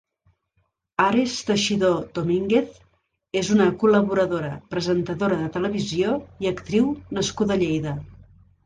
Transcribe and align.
Ares 1.03 1.35
Teixidó 1.49 1.91
Domínguez 2.15 2.79
és 3.43 3.53
una 3.57 3.69
col·laboradora, 3.85 4.51
presentadora 4.75 5.39
de 5.45 5.55
televisió 5.61 6.19
i 6.47 6.55
actriu 6.57 6.95
nascuda 7.21 7.61
a 7.61 7.65
Lleida. 7.67 7.99